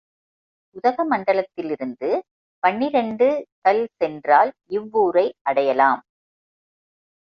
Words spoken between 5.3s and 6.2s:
அடையலாம்.